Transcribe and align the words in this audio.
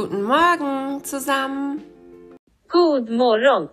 Guten 0.00 0.22
Morgen 0.22 1.02
zusammen. 1.02 1.82
God 2.68 3.10
morgon. 3.10 3.68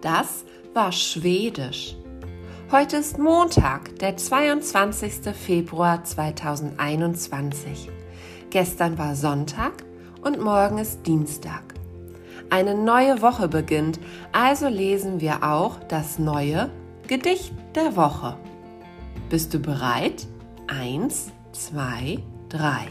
Das 0.00 0.44
war 0.72 0.92
Schwedisch. 0.92 1.96
Heute 2.70 2.98
ist 2.98 3.18
Montag, 3.18 3.98
der 3.98 4.16
22. 4.16 5.34
Februar 5.34 6.04
2021. 6.04 7.90
Gestern 8.50 8.96
war 8.98 9.16
Sonntag 9.16 9.72
und 10.22 10.40
morgen 10.40 10.78
ist 10.78 11.04
Dienstag. 11.04 11.74
Eine 12.48 12.76
neue 12.76 13.20
Woche 13.20 13.48
beginnt, 13.48 13.98
also 14.30 14.68
lesen 14.68 15.20
wir 15.20 15.42
auch 15.42 15.80
das 15.88 16.20
neue 16.20 16.70
Gedicht 17.08 17.52
der 17.74 17.96
Woche. 17.96 18.36
Bist 19.28 19.52
du 19.52 19.58
bereit? 19.58 20.28
Eins, 20.68 21.32
zwei, 21.50 22.22
drei. 22.48 22.86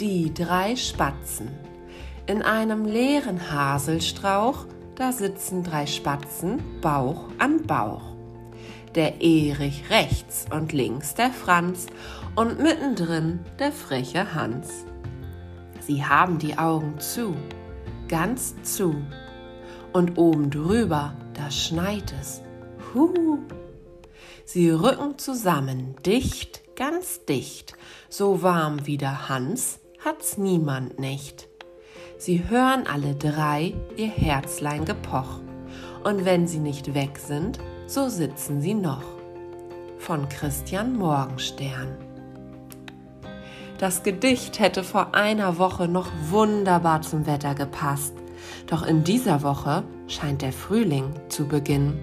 Die 0.00 0.32
drei 0.32 0.74
Spatzen. 0.74 1.48
In 2.26 2.42
einem 2.42 2.86
leeren 2.86 3.52
Haselstrauch, 3.52 4.64
da 4.94 5.12
sitzen 5.12 5.62
drei 5.62 5.86
Spatzen 5.86 6.80
Bauch 6.80 7.28
an 7.38 7.66
Bauch. 7.66 8.16
Der 8.94 9.20
Erich 9.20 9.90
rechts 9.90 10.46
und 10.50 10.72
links 10.72 11.14
der 11.14 11.30
Franz 11.30 11.86
und 12.34 12.58
mittendrin 12.58 13.40
der 13.58 13.70
freche 13.70 14.34
Hans. 14.34 14.86
Sie 15.80 16.04
haben 16.04 16.38
die 16.38 16.56
Augen 16.56 16.98
zu, 16.98 17.36
ganz 18.08 18.54
zu. 18.62 18.96
Und 19.92 20.16
oben 20.16 20.50
drüber, 20.50 21.14
da 21.34 21.50
schneit 21.50 22.14
es. 22.18 22.40
Huh. 22.94 23.38
Sie 24.46 24.70
rücken 24.70 25.18
zusammen, 25.18 25.96
dicht, 26.04 26.62
ganz 26.76 27.24
dicht, 27.26 27.74
so 28.08 28.42
warm 28.42 28.86
wie 28.86 28.96
der 28.96 29.28
Hans 29.28 29.80
hat's 30.04 30.36
niemand 30.36 30.98
nicht. 30.98 31.48
Sie 32.18 32.48
hören 32.48 32.86
alle 32.86 33.14
drei 33.14 33.74
ihr 33.96 34.08
Herzlein 34.08 34.84
gepoch, 34.84 35.40
und 36.04 36.24
wenn 36.24 36.46
sie 36.46 36.58
nicht 36.58 36.94
weg 36.94 37.18
sind, 37.18 37.58
so 37.86 38.08
sitzen 38.08 38.60
sie 38.60 38.74
noch. 38.74 39.04
Von 39.98 40.28
Christian 40.28 40.96
Morgenstern. 40.96 41.96
Das 43.78 44.02
Gedicht 44.02 44.58
hätte 44.58 44.84
vor 44.84 45.14
einer 45.14 45.58
Woche 45.58 45.88
noch 45.88 46.08
wunderbar 46.30 47.02
zum 47.02 47.26
Wetter 47.26 47.54
gepasst. 47.54 48.14
Doch 48.66 48.84
in 48.86 49.04
dieser 49.04 49.42
Woche 49.42 49.84
scheint 50.08 50.42
der 50.42 50.52
Frühling 50.52 51.12
zu 51.28 51.46
beginnen. 51.46 52.00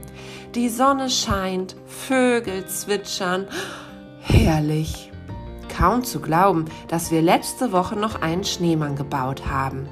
Die 0.55 0.70
Sonne 0.70 1.09
scheint, 1.09 1.75
Vögel 1.86 2.66
zwitschern. 2.66 3.47
Herrlich 4.22 5.09
kaum 5.80 6.04
zu 6.04 6.20
glauben, 6.20 6.66
dass 6.90 7.10
wir 7.10 7.22
letzte 7.22 7.72
Woche 7.72 7.96
noch 7.96 8.22
einen 8.22 8.44
Schneemann 8.44 8.98
gebaut 8.98 9.46
haben. 9.46 9.88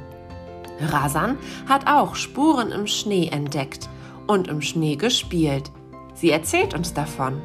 Rasan 0.82 1.38
hat 1.68 1.88
auch 1.88 2.16
Spuren 2.16 2.72
im 2.72 2.88
Schnee 2.88 3.30
entdeckt 3.30 3.88
und 4.28 4.50
im 4.50 4.62
Schnee 4.62 4.98
gespielt. 4.98 5.72
Sie 6.14 6.30
erzählt 6.30 6.74
uns 6.74 6.94
davon. 6.94 7.42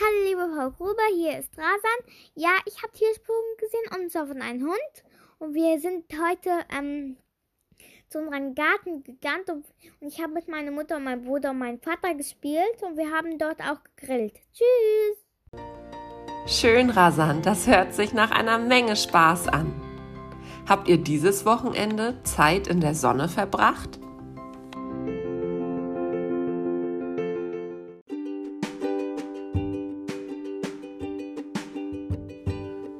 Hallo 0.00 0.24
liebe 0.24 0.48
Frau 0.56 0.70
Gruber, 0.70 1.02
hier 1.14 1.38
ist 1.38 1.50
Rasan. 1.58 2.14
Ja, 2.34 2.52
ich 2.64 2.82
habe 2.82 2.92
Tierspuren 2.94 3.56
gesehen 3.58 4.02
und 4.02 4.10
zwar 4.10 4.26
von 4.26 4.40
einem 4.40 4.62
Hund. 4.62 5.04
Und 5.38 5.52
wir 5.52 5.78
sind 5.78 6.06
heute 6.26 6.50
ähm, 6.74 7.18
zu 8.08 8.18
unserem 8.18 8.54
Garten 8.54 9.02
gegangen 9.02 9.44
und, 9.50 9.66
und 10.00 10.08
ich 10.08 10.22
habe 10.22 10.32
mit 10.32 10.48
meiner 10.48 10.70
Mutter 10.70 10.96
und 10.96 11.04
meinem 11.04 11.22
Bruder 11.22 11.50
und 11.50 11.58
meinem 11.58 11.80
Vater 11.80 12.14
gespielt 12.14 12.82
und 12.82 12.96
wir 12.96 13.10
haben 13.10 13.36
dort 13.36 13.60
auch 13.60 13.84
gegrillt. 13.94 14.40
Tschüss! 14.54 15.29
Schön 16.46 16.90
rasant, 16.90 17.46
das 17.46 17.66
hört 17.66 17.94
sich 17.94 18.12
nach 18.12 18.30
einer 18.30 18.58
Menge 18.58 18.96
Spaß 18.96 19.48
an. 19.48 19.72
Habt 20.68 20.88
ihr 20.88 20.98
dieses 20.98 21.44
Wochenende 21.44 22.22
Zeit 22.22 22.66
in 22.66 22.80
der 22.80 22.94
Sonne 22.94 23.28
verbracht? 23.28 23.98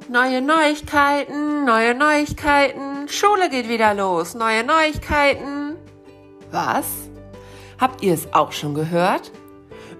Neue 0.08 0.42
Neuigkeiten, 0.42 1.64
neue 1.64 1.94
Neuigkeiten, 1.94 3.08
Schule 3.08 3.48
geht 3.48 3.68
wieder 3.68 3.94
los, 3.94 4.34
neue 4.34 4.64
Neuigkeiten. 4.64 5.76
Was? 6.50 6.86
Habt 7.80 8.02
ihr 8.02 8.14
es 8.14 8.32
auch 8.34 8.52
schon 8.52 8.74
gehört? 8.74 9.30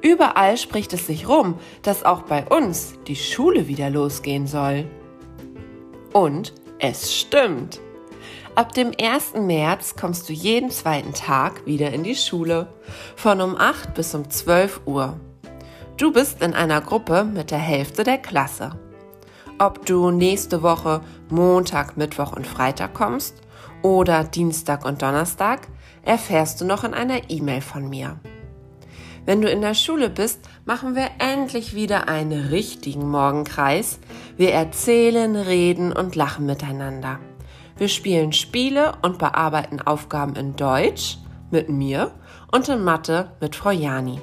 Überall 0.03 0.57
spricht 0.57 0.93
es 0.93 1.07
sich 1.07 1.29
rum, 1.29 1.59
dass 1.83 2.05
auch 2.05 2.23
bei 2.23 2.47
uns 2.47 2.95
die 3.07 3.17
Schule 3.17 3.69
wieder 3.69 3.91
losgehen 3.91 4.47
soll. 4.47 4.87
Und 6.13 6.55
es 6.79 7.15
stimmt. 7.15 7.81
Ab 8.55 8.73
dem 8.73 8.93
1. 9.01 9.35
März 9.35 9.95
kommst 9.97 10.29
du 10.29 10.33
jeden 10.33 10.71
zweiten 10.71 11.13
Tag 11.13 11.67
wieder 11.67 11.93
in 11.93 12.03
die 12.03 12.17
Schule, 12.17 12.73
von 13.15 13.41
um 13.41 13.57
8 13.57 13.95
bis 13.95 14.15
um 14.15 14.29
12 14.29 14.81
Uhr. 14.87 15.21
Du 15.97 16.13
bist 16.13 16.43
in 16.43 16.55
einer 16.55 16.81
Gruppe 16.81 17.25
mit 17.25 17.51
der 17.51 17.59
Hälfte 17.59 18.03
der 18.03 18.19
Klasse. 18.19 18.79
Ob 19.59 19.85
du 19.85 20.11
nächste 20.11 20.63
Woche 20.63 21.03
Montag, 21.29 21.97
Mittwoch 21.99 22.33
und 22.33 22.47
Freitag 22.47 22.95
kommst 22.95 23.35
oder 23.83 24.25
Dienstag 24.25 24.87
und 24.87 25.03
Donnerstag, 25.03 25.69
erfährst 26.03 26.61
du 26.61 26.65
noch 26.65 26.83
in 26.85 26.95
einer 26.95 27.31
E-Mail 27.31 27.61
von 27.61 27.89
mir. 27.89 28.19
Wenn 29.31 29.43
du 29.43 29.49
in 29.49 29.61
der 29.61 29.75
Schule 29.75 30.11
bist, 30.11 30.41
machen 30.65 30.97
wir 30.97 31.09
endlich 31.21 31.73
wieder 31.73 32.09
einen 32.09 32.49
richtigen 32.49 33.09
Morgenkreis. 33.09 34.01
Wir 34.37 34.51
erzählen, 34.51 35.37
reden 35.37 35.93
und 35.93 36.17
lachen 36.17 36.47
miteinander. 36.47 37.21
Wir 37.77 37.87
spielen 37.87 38.33
Spiele 38.33 38.95
und 39.03 39.21
bearbeiten 39.21 39.81
Aufgaben 39.81 40.35
in 40.35 40.57
Deutsch 40.57 41.19
mit 41.53 41.69
mir 41.69 42.11
und 42.51 42.69
in 42.69 42.83
Mathe 42.83 43.31
mit 43.41 43.55
Frau 43.55 43.71
Jani. 43.71 44.21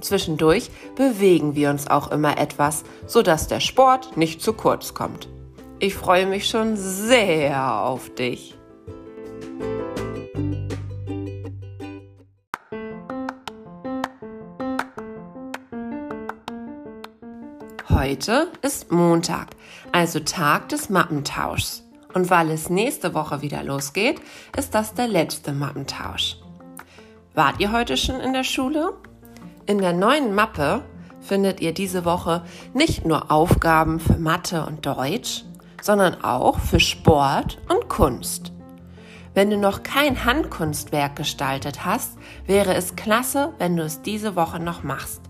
Zwischendurch 0.00 0.70
bewegen 0.96 1.54
wir 1.54 1.68
uns 1.68 1.86
auch 1.88 2.10
immer 2.10 2.38
etwas, 2.38 2.84
sodass 3.06 3.48
der 3.48 3.60
Sport 3.60 4.16
nicht 4.16 4.40
zu 4.40 4.54
kurz 4.54 4.94
kommt. 4.94 5.28
Ich 5.78 5.94
freue 5.94 6.24
mich 6.24 6.48
schon 6.48 6.78
sehr 6.78 7.82
auf 7.82 8.08
dich. 8.14 8.54
Heute 18.02 18.48
ist 18.62 18.90
Montag, 18.90 19.50
also 19.92 20.18
Tag 20.18 20.68
des 20.70 20.90
Mappentauschs. 20.90 21.84
Und 22.12 22.30
weil 22.30 22.50
es 22.50 22.68
nächste 22.68 23.14
Woche 23.14 23.42
wieder 23.42 23.62
losgeht, 23.62 24.20
ist 24.56 24.74
das 24.74 24.94
der 24.94 25.06
letzte 25.06 25.52
Mappentausch. 25.52 26.36
Wart 27.34 27.60
ihr 27.60 27.70
heute 27.70 27.96
schon 27.96 28.18
in 28.18 28.32
der 28.32 28.42
Schule? 28.42 28.94
In 29.66 29.78
der 29.78 29.92
neuen 29.92 30.34
Mappe 30.34 30.82
findet 31.20 31.60
ihr 31.60 31.72
diese 31.72 32.04
Woche 32.04 32.42
nicht 32.74 33.06
nur 33.06 33.30
Aufgaben 33.30 34.00
für 34.00 34.18
Mathe 34.18 34.66
und 34.66 34.84
Deutsch, 34.84 35.44
sondern 35.80 36.24
auch 36.24 36.58
für 36.58 36.80
Sport 36.80 37.58
und 37.68 37.88
Kunst. 37.88 38.50
Wenn 39.32 39.48
du 39.48 39.56
noch 39.56 39.84
kein 39.84 40.24
Handkunstwerk 40.24 41.14
gestaltet 41.14 41.84
hast, 41.84 42.18
wäre 42.46 42.74
es 42.74 42.96
klasse, 42.96 43.54
wenn 43.58 43.76
du 43.76 43.84
es 43.84 44.02
diese 44.02 44.34
Woche 44.34 44.58
noch 44.58 44.82
machst. 44.82 45.20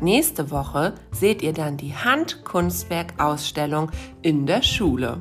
Nächste 0.00 0.50
Woche 0.50 0.94
seht 1.10 1.42
ihr 1.42 1.52
dann 1.52 1.76
die 1.76 1.94
Handkunstwerkausstellung 1.94 3.90
in 4.22 4.46
der 4.46 4.62
Schule. 4.62 5.18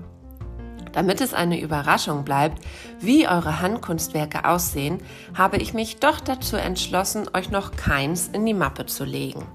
Damit 0.94 1.19
es 1.22 1.34
eine 1.34 1.59
Überraschung 1.59 2.23
bleibt, 2.23 2.63
wie 3.00 3.28
eure 3.28 3.62
Handkunstwerke 3.62 4.45
aussehen, 4.45 5.00
habe 5.38 5.57
ich 5.57 5.73
mich 5.73 6.00
doch 6.00 6.19
dazu 6.22 6.56
entschlossen, 6.56 7.29
euch 7.34 7.51
noch 7.51 7.72
keins 7.72 8.29
in 8.29 8.45
die 8.45 8.53
Mappe 8.53 8.85
zu 8.85 9.03
legen. 9.03 9.45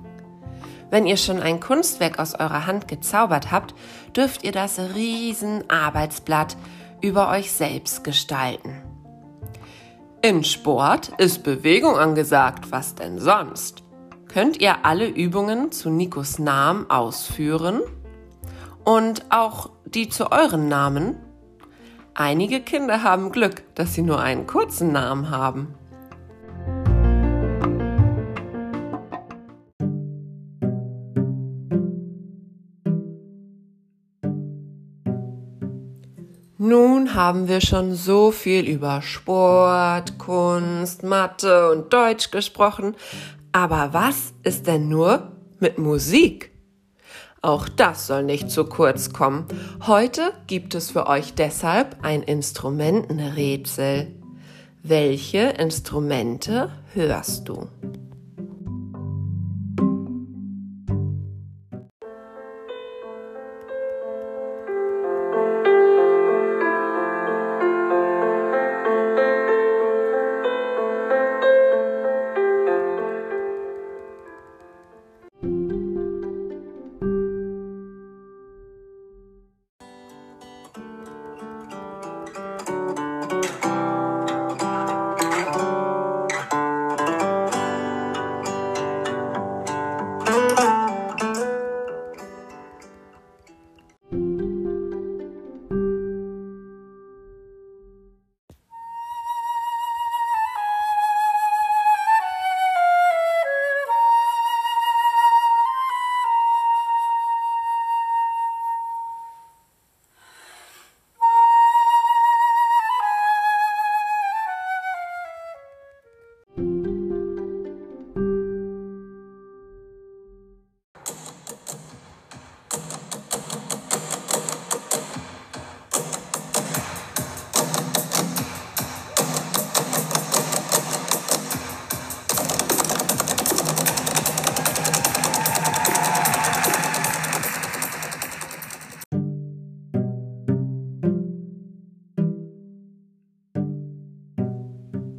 Wenn 0.91 1.07
ihr 1.07 1.16
schon 1.16 1.41
ein 1.41 1.59
Kunstwerk 1.59 2.19
aus 2.19 2.34
eurer 2.34 2.66
Hand 2.66 2.87
gezaubert 2.87 3.51
habt, 3.51 3.75
dürft 4.15 4.45
ihr 4.45 4.53
das 4.53 4.78
Riesenarbeitsblatt 4.78 6.57
über 7.01 7.31
euch 7.31 7.51
selbst 7.51 8.04
gestalten. 8.04 8.83
In 10.22 10.45
Sport 10.45 11.13
ist 11.19 11.43
Bewegung 11.43 11.98
angesagt, 11.98 12.71
was 12.71 12.95
denn 12.95 13.19
sonst? 13.19 13.84
Könnt 14.34 14.60
ihr 14.60 14.84
alle 14.84 15.07
Übungen 15.07 15.71
zu 15.71 15.91
Nikos 15.91 16.41
Namen 16.41 16.91
ausführen? 16.91 17.83
Und 18.84 19.27
auch 19.31 19.71
die 19.84 20.09
zu 20.09 20.33
euren 20.33 20.66
Namen? 20.69 21.15
Einige 22.15 22.59
Kinder 22.60 23.04
haben 23.04 23.31
Glück, 23.31 23.63
dass 23.77 23.95
sie 23.95 24.03
nur 24.03 24.19
einen 24.19 24.48
kurzen 24.48 24.91
Namen 24.91 25.31
haben. 25.31 25.77
Nun 36.59 37.15
haben 37.15 37.47
wir 37.47 37.60
schon 37.60 37.95
so 37.95 38.33
viel 38.33 38.69
über 38.69 39.01
Sport, 39.01 40.19
Kunst, 40.19 41.04
Mathe 41.04 41.71
und 41.71 41.92
Deutsch 41.92 42.33
gesprochen, 42.33 42.97
aber 43.54 43.92
was 43.92 44.34
ist 44.42 44.66
denn 44.66 44.89
nur 44.89 45.33
mit 45.60 45.78
Musik? 45.78 46.51
Auch 47.41 47.68
das 47.68 48.09
soll 48.09 48.24
nicht 48.24 48.51
zu 48.51 48.65
kurz 48.65 49.12
kommen. 49.12 49.47
Heute 49.86 50.33
gibt 50.48 50.74
es 50.74 50.91
für 50.91 51.06
euch 51.06 51.34
deshalb 51.34 51.98
ein 52.03 52.22
Instrumentenrätsel. 52.22 54.09
Welche 54.83 55.51
Instrumente 55.51 56.71
hörst 56.95 57.48
du? 57.48 57.68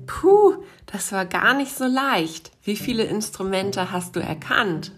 Puh, 0.07 0.63
das 0.85 1.11
war 1.11 1.25
gar 1.25 1.53
nicht 1.55 1.75
so 1.75 1.85
leicht. 1.85 2.51
Wie 2.63 2.75
viele 2.75 3.03
Instrumente 3.03 3.91
hast 3.91 4.15
du 4.15 4.19
erkannt? 4.19 4.91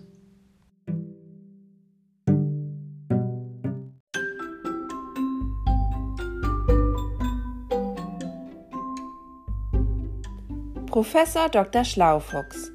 Professor 10.88 11.48
Dr. 11.50 11.84
Schlaufuchs. 11.84 12.72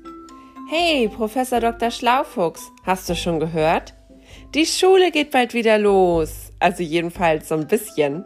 Hey, 0.71 1.09
Professor 1.09 1.59
Dr. 1.61 1.91
Schlaufuchs, 1.91 2.71
hast 2.85 3.09
du 3.09 3.17
schon 3.17 3.41
gehört? 3.41 3.95
Die 4.55 4.65
Schule 4.65 5.11
geht 5.11 5.33
bald 5.33 5.55
wieder 5.55 5.77
los. 5.77 6.53
Also 6.61 6.83
jedenfalls 6.83 7.49
so 7.49 7.57
ein 7.57 7.67
bisschen. 7.67 8.25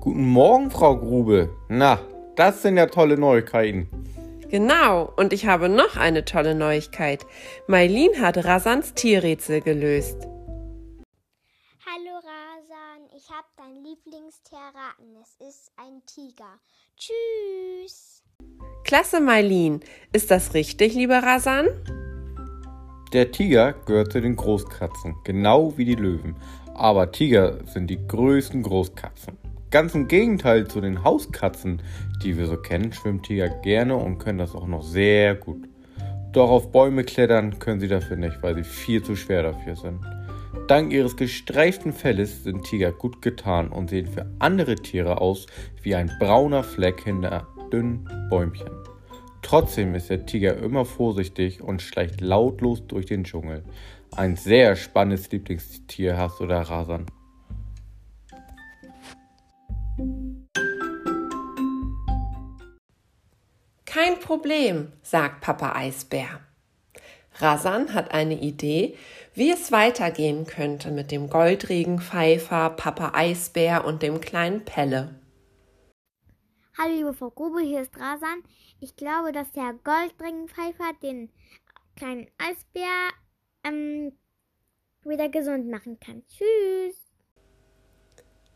Guten 0.00 0.28
Morgen, 0.30 0.70
Frau 0.70 0.96
Grube. 0.96 1.50
Na, 1.68 2.00
das 2.38 2.62
sind 2.62 2.76
ja 2.76 2.86
tolle 2.86 3.18
Neuigkeiten. 3.18 3.88
Genau, 4.48 5.12
und 5.16 5.32
ich 5.32 5.46
habe 5.46 5.68
noch 5.68 5.96
eine 5.96 6.24
tolle 6.24 6.54
Neuigkeit. 6.54 7.26
Mailin 7.66 8.20
hat 8.20 8.42
Rasans 8.44 8.94
Tierrätsel 8.94 9.60
gelöst. 9.60 10.16
Hallo 11.84 12.14
Rasan, 12.14 13.08
ich 13.14 13.28
habe 13.28 13.48
dein 13.56 13.74
Lieblingstier 13.82 14.58
erraten. 14.58 15.16
Es 15.20 15.48
ist 15.48 15.72
ein 15.76 16.00
Tiger. 16.06 16.60
Tschüss. 16.96 18.22
Klasse, 18.84 19.20
Mailin. 19.20 19.80
Ist 20.12 20.30
das 20.30 20.54
richtig, 20.54 20.94
lieber 20.94 21.18
Rasan? 21.18 21.66
Der 23.12 23.32
Tiger 23.32 23.72
gehört 23.84 24.12
zu 24.12 24.20
den 24.20 24.36
Großkatzen, 24.36 25.16
genau 25.24 25.76
wie 25.76 25.84
die 25.84 25.94
Löwen. 25.94 26.36
Aber 26.74 27.10
Tiger 27.10 27.66
sind 27.66 27.88
die 27.88 28.06
größten 28.06 28.62
Großkatzen. 28.62 29.36
Ganz 29.70 29.94
im 29.94 30.08
Gegenteil 30.08 30.66
zu 30.66 30.80
den 30.80 31.04
Hauskatzen, 31.04 31.82
die 32.22 32.38
wir 32.38 32.46
so 32.46 32.56
kennen, 32.56 32.90
schwimmen 32.92 33.22
Tiger 33.22 33.50
gerne 33.50 33.96
und 33.96 34.18
können 34.18 34.38
das 34.38 34.54
auch 34.54 34.66
noch 34.66 34.82
sehr 34.82 35.34
gut. 35.34 35.68
Doch 36.32 36.48
auf 36.48 36.72
Bäume 36.72 37.04
klettern 37.04 37.58
können 37.58 37.78
sie 37.78 37.88
dafür 37.88 38.16
nicht, 38.16 38.42
weil 38.42 38.54
sie 38.54 38.64
viel 38.64 39.02
zu 39.02 39.14
schwer 39.14 39.42
dafür 39.42 39.76
sind. 39.76 40.00
Dank 40.68 40.90
ihres 40.92 41.16
gestreiften 41.16 41.92
Felles 41.92 42.44
sind 42.44 42.64
Tiger 42.64 42.92
gut 42.92 43.20
getan 43.20 43.68
und 43.68 43.90
sehen 43.90 44.06
für 44.06 44.26
andere 44.38 44.74
Tiere 44.74 45.20
aus 45.20 45.46
wie 45.82 45.94
ein 45.94 46.10
brauner 46.18 46.62
Fleck 46.62 47.04
hinter 47.04 47.46
dünnen 47.70 48.08
Bäumchen. 48.30 48.70
Trotzdem 49.42 49.94
ist 49.94 50.08
der 50.08 50.24
Tiger 50.24 50.56
immer 50.56 50.86
vorsichtig 50.86 51.62
und 51.62 51.82
schleicht 51.82 52.22
lautlos 52.22 52.86
durch 52.86 53.04
den 53.04 53.24
Dschungel. 53.24 53.64
Ein 54.16 54.36
sehr 54.36 54.76
spannendes 54.76 55.30
Lieblingstier 55.30 56.16
hast 56.16 56.40
du 56.40 56.46
da, 56.46 56.62
Rasan. 56.62 57.06
Kein 63.84 64.20
Problem, 64.20 64.92
sagt 65.02 65.40
Papa 65.40 65.72
Eisbär. 65.72 66.40
Rasan 67.40 67.94
hat 67.94 68.12
eine 68.12 68.40
Idee, 68.40 68.96
wie 69.34 69.50
es 69.50 69.72
weitergehen 69.72 70.46
könnte 70.46 70.90
mit 70.90 71.10
dem 71.10 71.28
Goldregenpfeifer, 71.28 72.70
Papa 72.70 73.12
Eisbär 73.14 73.84
und 73.84 74.02
dem 74.02 74.20
kleinen 74.20 74.64
Pelle. 74.64 75.20
Hallo 76.76 76.94
liebe 76.94 77.12
Frau 77.12 77.30
Grube, 77.30 77.60
hier 77.60 77.80
ist 77.80 77.98
Rasan. 77.98 78.44
Ich 78.80 78.94
glaube, 78.94 79.32
dass 79.32 79.50
der 79.50 79.74
Goldregenpfeifer 79.82 80.92
den 81.02 81.32
kleinen 81.96 82.28
Eisbär 82.38 83.10
ähm, 83.64 84.12
wieder 85.02 85.28
gesund 85.28 85.68
machen 85.68 85.98
kann. 85.98 86.22
Tschüss. 86.28 87.07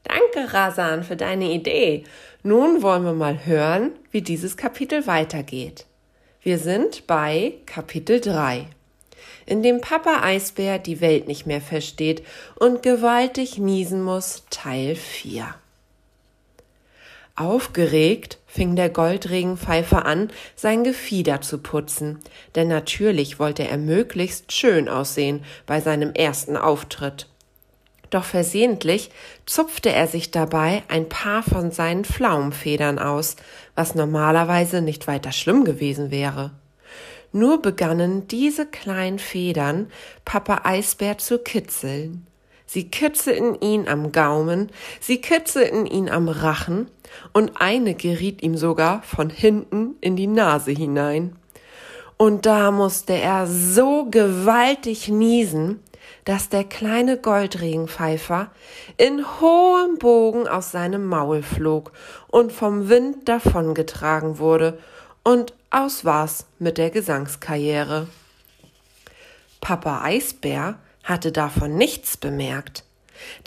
Danke, 0.05 0.53
Rasan, 0.53 1.05
für 1.05 1.17
deine 1.17 1.53
Idee. 1.53 2.05
Nun 2.43 2.83
wollen 2.83 3.05
wir 3.05 3.13
mal 3.13 3.47
hören, 3.47 3.93
wie 4.11 4.23
dieses 4.23 4.57
Kapitel 4.57 5.07
weitergeht. 5.07 5.87
Wir 6.43 6.59
sind 6.59 7.07
bei 7.07 7.55
Kapitel 7.67 8.21
3, 8.21 8.67
in 9.47 9.63
dem 9.63 9.81
Papa 9.81 10.23
Eisbär 10.23 10.81
die 10.81 11.01
Welt 11.01 11.29
nicht 11.29 11.47
mehr 11.47 11.61
versteht 11.61 12.25
und 12.57 12.83
gewaltig 12.83 13.59
niesen 13.59 14.03
muss, 14.03 14.43
Teil 14.51 14.97
4. 14.97 15.55
Aufgeregt 17.35 18.39
fing 18.47 18.77
der 18.77 18.91
Goldregenpfeifer 18.91 20.05
an, 20.05 20.31
sein 20.55 20.85
Gefieder 20.85 21.41
zu 21.41 21.59
putzen, 21.59 22.19
denn 22.55 22.69
natürlich 22.69 23.39
wollte 23.39 23.67
er 23.67 23.79
möglichst 23.79 24.53
schön 24.53 24.89
aussehen 24.89 25.43
bei 25.65 25.81
seinem 25.81 26.13
ersten 26.13 26.57
Auftritt 26.57 27.29
doch 28.15 28.25
versehentlich 28.25 29.11
zupfte 29.47 29.93
er 29.93 30.07
sich 30.07 30.31
dabei 30.31 30.83
ein 30.89 31.09
paar 31.09 31.43
von 31.43 31.71
seinen 31.71 32.05
Pflaumenfedern 32.05 32.99
aus, 32.99 33.37
was 33.75 33.95
normalerweise 33.95 34.83
nicht 34.83 35.07
weiter 35.07 35.33
schlimm 35.33 35.65
gewesen 35.65 36.11
wäre. 36.11 36.53
Nur 37.33 37.63
begannen 37.63 38.29
diese 38.29 38.67
kleinen 38.67 39.19
Federn 39.19 39.91
Papa 40.25 40.61
Eisbär 40.65 41.19
zu 41.19 41.39
kitzeln. 41.39 42.27
Sie 42.67 42.89
kitzelten 42.89 43.61
ihn 43.61 43.89
am 43.89 44.13
Gaumen, 44.13 44.71
sie 45.01 45.21
kitzelten 45.21 45.87
ihn 45.87 46.09
am 46.09 46.29
Rachen, 46.29 46.89
und 47.33 47.61
eine 47.61 47.95
geriet 47.95 48.43
ihm 48.43 48.57
sogar 48.57 49.03
von 49.03 49.29
hinten 49.29 49.97
in 50.01 50.17
die 50.17 50.27
Nase 50.27 50.71
hinein. 50.71 51.37
Und 52.17 52.47
da 52.47 52.71
musste 52.71 53.15
er 53.15 53.47
so 53.47 54.07
gewaltig 54.11 55.09
niesen, 55.09 55.81
dass 56.25 56.49
der 56.49 56.65
kleine 56.65 57.17
Goldregenpfeifer 57.17 58.51
in 58.97 59.25
hohem 59.41 59.99
Bogen 59.99 60.47
aus 60.49 60.71
seinem 60.73 61.07
Maul 61.07 61.43
flog 61.43 61.93
und 62.29 62.53
vom 62.53 62.89
Wind 62.89 63.29
davongetragen 63.29 64.39
wurde, 64.39 64.79
und 65.25 65.55
aus 65.71 66.05
war's 66.05 66.47
mit 66.59 66.79
der 66.79 66.91
Gesangskarriere. 66.91 68.09
Papa 69.61 70.03
Eisbär 70.03 70.79
hatte 71.05 71.31
davon 71.31 71.77
nichts 71.77 72.17
bemerkt. 72.17 72.85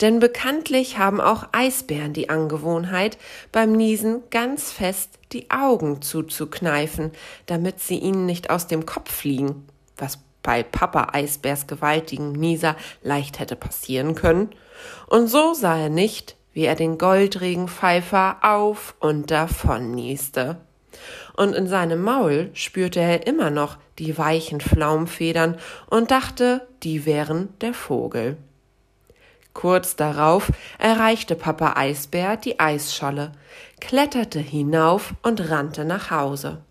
Denn 0.00 0.20
bekanntlich 0.20 0.98
haben 0.98 1.20
auch 1.20 1.48
Eisbären 1.52 2.12
die 2.12 2.30
Angewohnheit, 2.30 3.18
beim 3.52 3.72
Niesen 3.72 4.22
ganz 4.30 4.72
fest 4.72 5.18
die 5.32 5.50
Augen 5.50 6.00
zuzukneifen, 6.02 7.12
damit 7.44 7.80
sie 7.80 7.98
ihnen 7.98 8.24
nicht 8.24 8.48
aus 8.48 8.66
dem 8.66 8.86
Kopf 8.86 9.12
fliegen, 9.12 9.66
was 9.98 10.18
bei 10.46 10.62
Papa 10.62 11.08
Eisbärs 11.12 11.66
gewaltigen 11.66 12.30
Nieser 12.30 12.76
leicht 13.02 13.40
hätte 13.40 13.56
passieren 13.56 14.14
können. 14.14 14.50
Und 15.08 15.26
so 15.26 15.54
sah 15.54 15.76
er 15.76 15.88
nicht, 15.88 16.36
wie 16.52 16.64
er 16.64 16.76
den 16.76 16.98
Goldregenpfeifer 16.98 18.38
auf 18.42 18.94
und 19.00 19.32
davon 19.32 19.90
nieste. 19.90 20.58
Und 21.36 21.54
in 21.54 21.66
seinem 21.66 22.00
Maul 22.00 22.50
spürte 22.54 23.00
er 23.00 23.26
immer 23.26 23.50
noch 23.50 23.76
die 23.98 24.16
weichen 24.16 24.60
Flaumfedern 24.60 25.58
und 25.90 26.12
dachte, 26.12 26.66
die 26.84 27.04
wären 27.04 27.48
der 27.60 27.74
Vogel. 27.74 28.36
Kurz 29.52 29.96
darauf 29.96 30.52
erreichte 30.78 31.34
Papa 31.34 31.72
Eisbär 31.76 32.36
die 32.36 32.60
Eisscholle, 32.60 33.32
kletterte 33.80 34.38
hinauf 34.38 35.14
und 35.22 35.50
rannte 35.50 35.84
nach 35.84 36.12
Hause. 36.12 36.62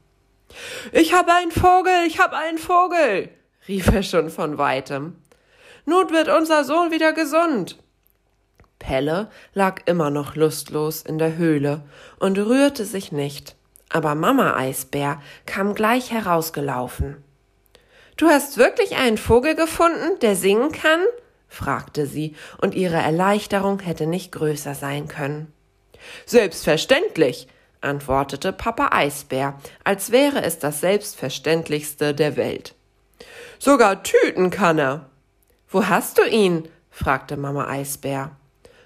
Ich 0.94 1.14
habe 1.14 1.34
einen 1.34 1.52
Vogel, 1.52 2.06
ich 2.08 2.20
habe 2.20 2.38
einen 2.38 2.58
Vogel, 2.58 3.30
rief 3.68 3.88
er 3.88 4.04
schon 4.04 4.30
von 4.30 4.58
weitem. 4.58 5.16
Nun 5.86 6.10
wird 6.12 6.30
unser 6.30 6.64
Sohn 6.64 6.92
wieder 6.92 7.14
gesund. 7.14 7.78
Pelle 8.80 9.30
lag 9.54 9.82
immer 9.86 10.10
noch 10.10 10.36
lustlos 10.36 11.02
in 11.02 11.18
der 11.18 11.38
Höhle 11.38 11.84
und 12.20 12.38
rührte 12.38 12.86
sich 12.86 13.12
nicht, 13.12 13.56
aber 13.90 14.16
Mama 14.16 14.56
Eisbär 14.56 15.22
kam 15.46 15.74
gleich 15.74 16.12
herausgelaufen. 16.12 17.24
Du 18.18 18.28
hast 18.28 18.58
wirklich 18.58 18.96
einen 18.96 19.18
Vogel 19.18 19.56
gefunden, 19.56 20.20
der 20.22 20.36
singen 20.36 20.72
kann? 20.72 21.02
fragte 21.48 22.06
sie, 22.06 22.36
und 22.62 22.76
ihre 22.76 22.98
Erleichterung 22.98 23.80
hätte 23.80 24.08
nicht 24.08 24.32
größer 24.32 24.76
sein 24.76 25.08
können. 25.08 25.52
Selbstverständlich, 26.26 27.48
antwortete 27.82 28.52
Papa 28.52 28.90
Eisbär, 28.92 29.60
als 29.84 30.12
wäre 30.12 30.44
es 30.44 30.60
das 30.60 30.82
Selbstverständlichste 30.82 32.14
der 32.14 32.36
Welt. 32.36 32.75
Sogar 33.60 34.04
Tüten 34.04 34.50
kann 34.50 34.80
er. 34.80 35.10
Wo 35.70 35.86
hast 35.88 36.18
du 36.18 36.24
ihn? 36.24 36.68
fragte 36.90 37.38
Mama 37.38 37.68
Eisbär. 37.68 38.32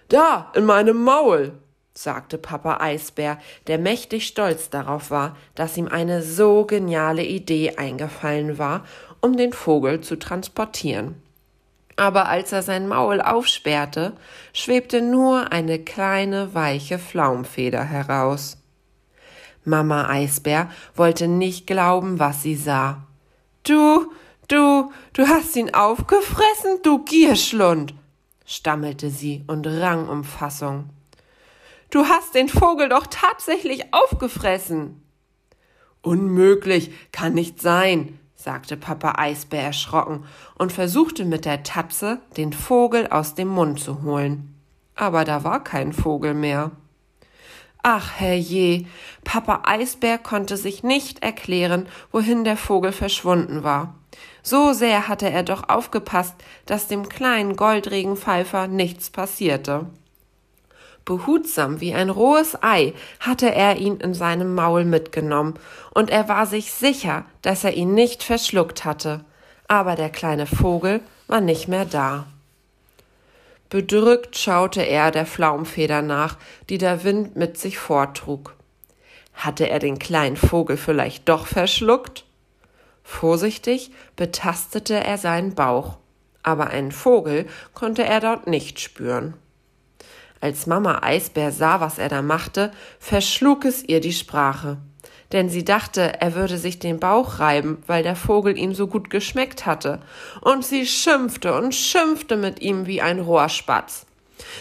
Da, 0.08 0.52
in 0.56 0.66
meinem 0.66 1.04
Maul, 1.04 1.54
sagte 1.94 2.38
Papa 2.38 2.78
Eisbär, 2.80 3.38
der 3.68 3.78
mächtig 3.78 4.26
stolz 4.26 4.70
darauf 4.70 5.12
war, 5.12 5.36
dass 5.56 5.78
ihm 5.78 5.88
eine 5.88 6.22
so 6.22 6.66
geniale 6.66 7.24
Idee 7.24 7.76
eingefallen 7.78 8.58
war, 8.58 8.86
um 9.22 9.38
den 9.38 9.54
Vogel 9.54 10.02
zu 10.02 10.18
transportieren. 10.18 11.22
Aber 11.96 12.30
als 12.30 12.54
er 12.54 12.64
sein 12.64 12.88
Maul 12.88 13.20
aufsperrte, 13.20 14.14
schwebte 14.54 15.02
nur 15.02 15.52
eine 15.52 15.80
kleine 15.80 16.54
weiche 16.54 16.98
Flaumfeder 16.98 17.84
heraus. 17.84 18.58
Mama 19.66 20.08
Eisbär 20.10 20.70
wollte 20.96 21.28
nicht 21.28 21.68
glauben, 21.68 22.18
was 22.18 22.42
sie 22.42 22.56
sah. 22.56 23.04
Du, 23.64 24.12
du, 24.52 24.92
du 25.14 25.28
hast 25.28 25.56
ihn 25.56 25.74
aufgefressen, 25.74 26.80
du 26.84 27.04
Gierschlund, 27.06 27.94
stammelte 28.46 29.10
sie 29.10 29.44
und 29.48 29.66
rang 29.66 30.10
um 30.10 30.24
Fassung. 30.24 30.90
Du 31.90 32.06
hast 32.06 32.36
den 32.36 32.50
Vogel 32.50 32.90
doch 32.90 33.08
tatsächlich 33.08 33.94
aufgefressen. 33.94 35.02
Unmöglich, 36.02 36.92
kann 37.12 37.34
nicht 37.34 37.62
sein, 37.62 38.20
sagte 38.36 38.78
Papa 38.78 39.16
Eisbär 39.18 39.64
erschrocken 39.64 40.24
und 40.56 40.72
versuchte 40.72 41.26
mit 41.26 41.46
der 41.46 41.64
Tatze 41.64 42.20
den 42.38 42.54
Vogel 42.54 43.08
aus 43.08 43.36
dem 43.36 43.50
Mund 43.50 43.80
zu 43.80 44.04
holen. 44.04 44.56
Aber 44.96 45.26
da 45.26 45.44
war 45.44 45.64
kein 45.64 45.94
Vogel 45.94 46.34
mehr. 46.34 46.72
Ach, 47.82 48.20
herrje, 48.20 48.86
Papa 49.24 49.62
Eisbär 49.64 50.18
konnte 50.18 50.58
sich 50.58 50.84
nicht 50.84 51.24
erklären, 51.24 51.88
wohin 52.12 52.44
der 52.44 52.58
Vogel 52.58 52.92
verschwunden 52.92 53.64
war. 53.64 53.96
So 54.44 54.74
sehr 54.74 55.08
hatte 55.08 55.30
er 55.30 55.44
doch 55.44 55.70
aufgepasst, 55.70 56.36
dass 56.66 56.88
dem 56.88 57.08
kleinen 57.08 57.56
Goldregenpfeifer 57.56 58.68
nichts 58.68 59.10
passierte. 59.10 59.86
Behutsam 61.06 61.80
wie 61.80 61.94
ein 61.94 62.10
rohes 62.10 62.62
Ei 62.62 62.94
hatte 63.20 63.54
er 63.54 63.78
ihn 63.78 63.98
in 63.98 64.14
seinem 64.14 64.54
Maul 64.54 64.84
mitgenommen, 64.84 65.54
und 65.94 66.10
er 66.10 66.28
war 66.28 66.46
sich 66.46 66.74
sicher, 66.74 67.26
dass 67.42 67.64
er 67.64 67.74
ihn 67.74 67.94
nicht 67.94 68.24
verschluckt 68.24 68.84
hatte. 68.84 69.24
Aber 69.68 69.96
der 69.96 70.10
kleine 70.10 70.48
Vogel 70.48 71.02
war 71.28 71.42
nicht 71.42 71.68
mehr 71.68 71.86
da. 71.86 72.28
Bedrückt 73.70 74.36
schaute 74.36 74.82
er 74.82 75.12
der 75.12 75.28
Flaumfeder 75.28 76.02
nach, 76.02 76.38
die 76.70 76.80
der 76.80 77.04
Wind 77.04 77.36
mit 77.36 77.58
sich 77.58 77.78
forttrug. 77.78 78.56
Hatte 79.34 79.70
er 79.70 79.78
den 79.78 80.00
kleinen 80.00 80.38
Vogel 80.38 80.76
vielleicht 80.76 81.30
doch 81.30 81.46
verschluckt? 81.46 82.26
Vorsichtig 83.04 83.92
betastete 84.16 84.96
er 84.96 85.18
seinen 85.18 85.54
Bauch, 85.54 85.98
aber 86.42 86.68
einen 86.68 86.92
Vogel 86.92 87.46
konnte 87.74 88.04
er 88.04 88.20
dort 88.20 88.48
nicht 88.48 88.80
spüren. 88.80 89.36
Als 90.42 90.68
Mama 90.68 91.00
Eisbär 91.04 91.52
sah, 91.52 91.80
was 91.80 92.00
er 92.00 92.10
da 92.10 92.22
machte, 92.22 92.72
verschlug 92.98 93.66
es 93.66 93.84
ihr 93.84 94.00
die 94.00 94.14
Sprache. 94.14 94.78
Denn 95.32 95.50
sie 95.50 95.64
dachte, 95.64 96.22
er 96.22 96.34
würde 96.34 96.58
sich 96.58 96.80
den 96.80 97.00
Bauch 97.00 97.40
reiben, 97.40 97.84
weil 97.86 98.02
der 98.02 98.16
Vogel 98.16 98.58
ihm 98.58 98.74
so 98.74 98.88
gut 98.88 99.10
geschmeckt 99.10 99.66
hatte. 99.66 100.02
Und 100.42 100.66
sie 100.66 100.86
schimpfte 100.86 101.56
und 101.56 101.76
schimpfte 101.76 102.36
mit 102.36 102.62
ihm 102.62 102.88
wie 102.88 103.02
ein 103.02 103.20
Rohrspatz. 103.20 104.06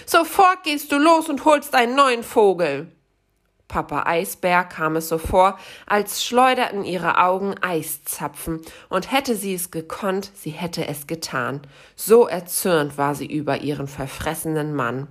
Sofort 0.04 0.64
gehst 0.64 0.92
du 0.92 0.98
los 0.98 1.28
und 1.28 1.44
holst 1.44 1.74
einen 1.74 1.94
neuen 1.94 2.22
Vogel. 2.22 2.88
Papa 3.68 4.04
Eisbär 4.06 4.64
kam 4.64 4.96
es 4.96 5.08
so 5.08 5.18
vor, 5.18 5.58
als 5.86 6.24
schleuderten 6.24 6.84
ihre 6.84 7.18
Augen 7.18 7.54
Eiszapfen, 7.60 8.62
und 8.88 9.12
hätte 9.12 9.36
sie 9.36 9.54
es 9.54 9.70
gekonnt, 9.70 10.30
sie 10.34 10.50
hätte 10.50 10.88
es 10.88 11.06
getan. 11.06 11.60
So 11.94 12.26
erzürnt 12.26 12.96
war 12.96 13.14
sie 13.14 13.26
über 13.26 13.60
ihren 13.60 13.86
verfressenen 13.86 14.74
Mann. 14.74 15.06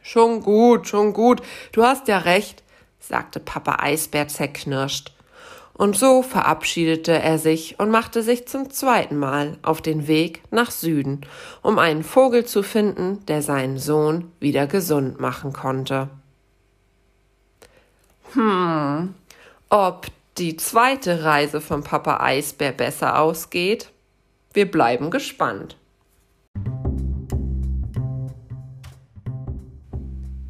Schon 0.00 0.42
gut, 0.42 0.86
schon 0.86 1.12
gut, 1.12 1.42
du 1.72 1.82
hast 1.82 2.06
ja 2.06 2.18
recht, 2.18 2.62
sagte 3.02 3.40
Papa 3.40 3.76
Eisbär 3.80 4.28
zerknirscht. 4.28 5.12
Und 5.74 5.96
so 5.96 6.22
verabschiedete 6.22 7.12
er 7.12 7.38
sich 7.38 7.78
und 7.78 7.90
machte 7.90 8.22
sich 8.22 8.46
zum 8.46 8.70
zweiten 8.70 9.16
Mal 9.16 9.58
auf 9.62 9.80
den 9.80 10.06
Weg 10.06 10.42
nach 10.50 10.70
Süden, 10.70 11.22
um 11.62 11.78
einen 11.78 12.04
Vogel 12.04 12.44
zu 12.44 12.62
finden, 12.62 13.24
der 13.26 13.42
seinen 13.42 13.78
Sohn 13.78 14.30
wieder 14.38 14.66
gesund 14.66 15.18
machen 15.18 15.52
konnte. 15.52 16.08
Hm, 18.34 19.14
ob 19.70 20.06
die 20.38 20.56
zweite 20.56 21.24
Reise 21.24 21.60
von 21.60 21.82
Papa 21.82 22.18
Eisbär 22.20 22.72
besser 22.72 23.18
ausgeht? 23.18 23.90
Wir 24.52 24.70
bleiben 24.70 25.10
gespannt. 25.10 25.76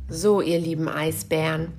So, 0.09 0.40
ihr 0.42 0.59
lieben 0.59 0.88
Eisbären, 0.88 1.73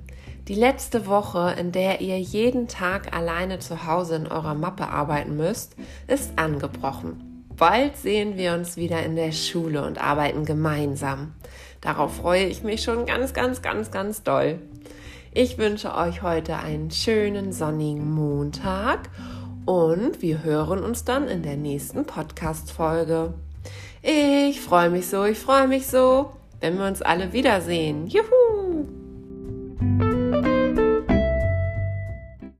die 0.48 0.54
letzte 0.54 1.06
Woche, 1.06 1.54
in 1.58 1.72
der 1.72 2.00
ihr 2.00 2.18
jeden 2.20 2.68
Tag 2.68 3.16
alleine 3.16 3.60
zu 3.60 3.86
Hause 3.86 4.16
in 4.16 4.26
eurer 4.26 4.54
Mappe 4.54 4.88
arbeiten 4.88 5.36
müsst, 5.36 5.74
ist 6.06 6.32
angebrochen. 6.36 7.46
Bald 7.56 7.96
sehen 7.96 8.36
wir 8.36 8.52
uns 8.52 8.76
wieder 8.76 9.02
in 9.04 9.16
der 9.16 9.32
Schule 9.32 9.86
und 9.86 9.98
arbeiten 9.98 10.44
gemeinsam. 10.44 11.32
Darauf 11.80 12.16
freue 12.16 12.44
ich 12.46 12.62
mich 12.62 12.82
schon 12.82 13.06
ganz, 13.06 13.32
ganz, 13.32 13.62
ganz, 13.62 13.90
ganz 13.90 14.22
doll. 14.22 14.58
Ich 15.32 15.56
wünsche 15.56 15.94
euch 15.94 16.22
heute 16.22 16.56
einen 16.56 16.90
schönen 16.90 17.52
sonnigen 17.52 18.10
Montag 18.10 19.08
und 19.66 20.20
wir 20.20 20.42
hören 20.42 20.82
uns 20.82 21.04
dann 21.04 21.28
in 21.28 21.42
der 21.42 21.56
nächsten 21.56 22.04
Podcast-Folge. 22.04 23.34
Ich 24.02 24.60
freue 24.60 24.90
mich 24.90 25.08
so, 25.08 25.24
ich 25.24 25.38
freue 25.38 25.68
mich 25.68 25.86
so, 25.86 26.32
wenn 26.60 26.76
wir 26.78 26.86
uns 26.86 27.02
alle 27.02 27.32
wiedersehen. 27.32 28.06
Juhu! 28.06 29.03